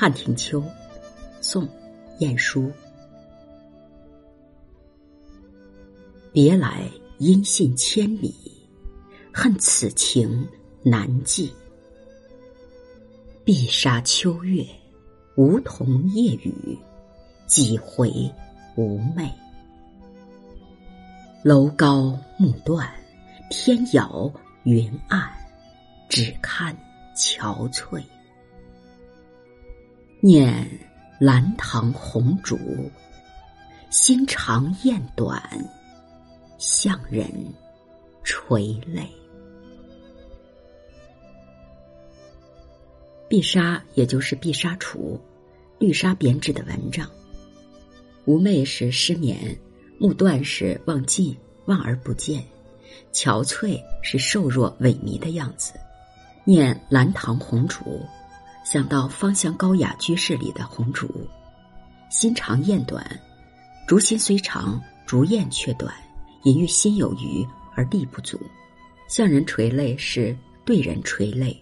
[0.00, 0.62] 汉庭秋，
[1.40, 1.68] 宋，
[2.20, 2.70] 晏殊。
[6.32, 6.88] 别来
[7.18, 8.32] 音信千里，
[9.34, 10.46] 恨此情
[10.84, 11.52] 难寄。
[13.44, 14.64] 碧沙秋月，
[15.34, 16.78] 梧桐夜雨，
[17.48, 18.08] 几回
[18.76, 19.28] 无寐。
[21.42, 22.88] 楼高木断，
[23.50, 25.28] 天遥云暗，
[26.08, 26.72] 只看
[27.16, 28.00] 憔悴。
[30.30, 30.68] 念
[31.18, 32.58] 兰堂红烛，
[33.88, 35.42] 心长雁短，
[36.58, 37.26] 向人
[38.22, 39.08] 垂泪。
[43.26, 45.18] 碧纱也就是碧纱橱，
[45.78, 47.08] 绿纱编织的蚊帐。
[48.26, 49.58] 无寐是失眠，
[49.98, 51.34] 目断是望尽
[51.64, 52.44] 望而不见，
[53.14, 55.72] 憔悴是瘦弱萎靡的样子。
[56.44, 58.02] 念兰堂红烛。
[58.70, 61.08] 想到芳香高雅居室里的红烛，
[62.10, 63.02] 心长雁短，
[63.86, 65.94] 烛心虽长，烛焰却短，
[66.42, 67.42] 隐喻心有余
[67.74, 68.38] 而力不足。
[69.08, 71.58] 向人垂泪是对人垂泪。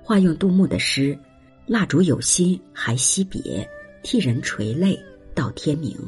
[0.00, 1.18] 化用杜牧的诗
[1.66, 3.68] ：“蜡烛有心还惜别，
[4.04, 4.96] 替人垂泪
[5.34, 5.98] 到天明。”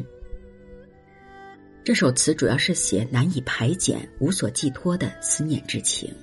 [1.83, 6.15] 这首词主要是写难以排遣、无所寄托的思念之情，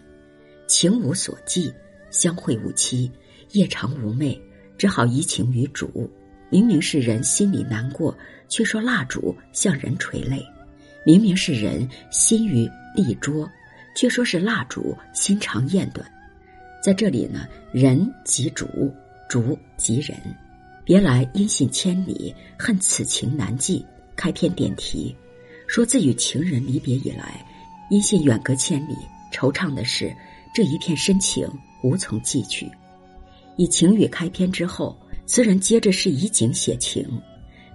[0.68, 1.74] 情无所寄，
[2.10, 3.12] 相会无期。
[3.52, 4.40] 夜长无寐，
[4.78, 6.10] 只好移情于烛。
[6.50, 8.18] 明明是人心里难过，
[8.48, 10.40] 却说蜡烛向人垂泪；
[11.06, 13.50] 明明是人心于立桌，
[13.96, 16.10] 却说是蜡烛心长雁短。
[16.82, 18.66] 在这里呢，人即烛，
[19.30, 20.18] 烛即人。
[20.86, 23.86] 别来音信千里，恨此情难寄。
[24.16, 25.16] 开篇点题，
[25.68, 27.46] 说自与情人离别以来，
[27.92, 28.96] 音信远隔千里，
[29.32, 30.16] 惆怅的是
[30.56, 31.46] 这一片深情
[31.84, 32.72] 无从寄去。
[33.58, 37.06] 以情语开篇之后，词人接着是以景写情。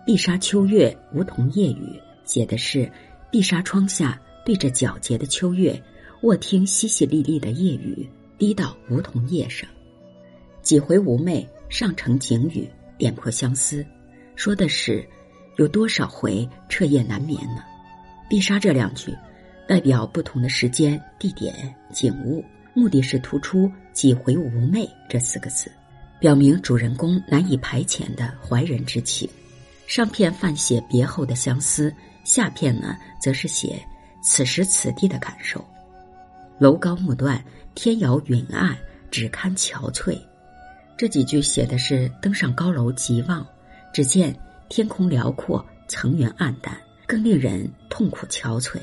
[0.06, 2.90] 碧纱秋月，梧桐夜雨，写的是
[3.30, 5.80] 碧纱窗下对着皎洁的秋月，
[6.22, 9.68] 卧听淅淅沥沥的夜雨滴到梧桐叶上。
[10.62, 13.84] 几回无寐，上承景语，点破相思，
[14.36, 15.04] 说的是
[15.56, 17.62] 有多少回彻夜难眠呢？
[18.30, 19.12] 碧纱这两句，
[19.68, 22.44] 代表不同的时间、地点、景物。
[22.74, 25.70] 目的是突出“几回无寐”这四个字，
[26.18, 29.28] 表明主人公难以排遣的怀人之情。
[29.86, 31.92] 上片泛写别后的相思，
[32.24, 33.78] 下片呢，则是写
[34.22, 35.62] 此时此地的感受。
[36.58, 37.44] 楼高目断，
[37.74, 38.74] 天遥云暗，
[39.10, 40.18] 只堪憔悴。
[40.96, 43.46] 这几句写的是登上高楼极望，
[43.92, 44.34] 只见
[44.68, 46.74] 天空辽阔，层云暗淡，
[47.06, 48.78] 更令人痛苦憔悴。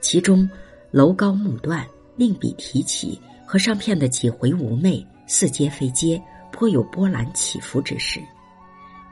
[0.00, 0.48] 其中
[0.90, 1.84] 楼高目断。
[2.16, 8.20] 另笔提起，和上片的几回无寐似接非接，颇有波澜起伏之势。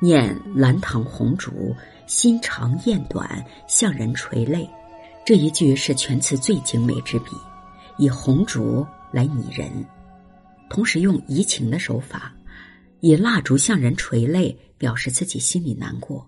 [0.01, 1.75] 念兰堂红烛，
[2.07, 4.69] 心长雁短，向人垂泪。
[5.25, 7.33] 这一句是全词最精美之笔，
[7.99, 9.71] 以红烛来拟人，
[10.69, 12.33] 同时用移情的手法，
[13.01, 16.27] 以蜡烛向人垂泪，表示自己心里难过。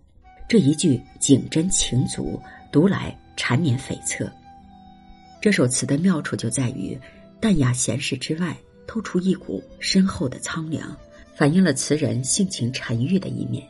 [0.48, 2.38] 这一句景真情足，
[2.70, 4.30] 读来缠绵悱恻。
[5.42, 6.96] 这首词的妙处就在于，
[7.40, 10.96] 淡雅闲适之外，透出一股深厚的苍凉，
[11.34, 13.66] 反映了词人性情沉郁的一面。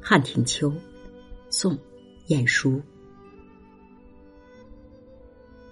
[0.00, 0.72] 汉庭秋，
[1.48, 1.78] 宋，
[2.26, 2.82] 晏殊。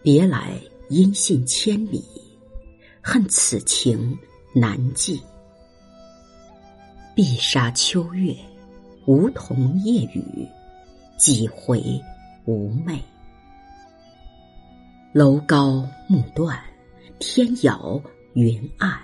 [0.02, 0.52] 别来
[0.88, 2.04] 音信千里，
[3.02, 4.16] 恨此情
[4.54, 5.20] 难寄。
[7.12, 8.36] 碧纱秋月，
[9.06, 10.46] 梧桐夜雨，
[11.18, 11.82] 几回
[12.44, 13.00] 无寐。
[15.14, 16.60] 楼高木断，
[17.20, 18.02] 天遥
[18.32, 18.98] 云暗，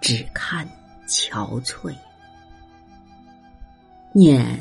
[0.00, 0.66] 只看
[1.06, 1.94] 憔悴。
[4.14, 4.58] 念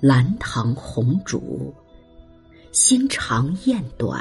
[0.00, 1.72] 兰堂红烛，
[2.72, 4.20] 心长雁短，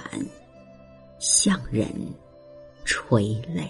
[1.18, 1.90] 向人
[2.84, 3.68] 垂泪。